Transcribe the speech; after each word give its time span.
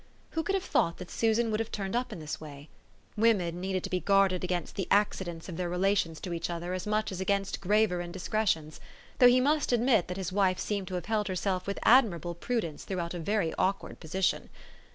Who 0.31 0.41
could 0.41 0.55
have 0.55 0.63
thought 0.63 0.97
that 0.97 1.11
Susan 1.11 1.51
would 1.51 1.59
have 1.59 1.71
turned 1.71 1.95
up 1.95 2.11
in 2.11 2.19
this 2.19 2.41
way? 2.41 2.69
Women 3.15 3.61
needed 3.61 3.83
to 3.83 3.89
be 3.91 3.99
guarded 3.99 4.43
against 4.43 4.75
the 4.75 4.87
accidents 4.89 5.47
of 5.47 5.57
their 5.57 5.69
rela 5.69 5.95
tions 5.95 6.19
to 6.21 6.33
each 6.33 6.49
other 6.49 6.73
as 6.73 6.87
much 6.87 7.11
as 7.11 7.21
against 7.21 7.61
graver 7.61 8.01
in 8.01 8.11
discretions; 8.11 8.79
though 9.19 9.27
he 9.27 9.39
must 9.39 9.71
admit 9.71 10.07
that 10.07 10.17
his 10.17 10.31
wife 10.31 10.57
seemed 10.57 10.87
to 10.87 10.95
have 10.95 11.05
held 11.05 11.27
herself 11.27 11.67
with 11.67 11.77
admirable 11.83 12.33
prudence 12.33 12.83
throughout 12.83 13.13
a 13.13 13.19
very 13.19 13.53
awkward 13.59 13.99
position. 13.99 14.49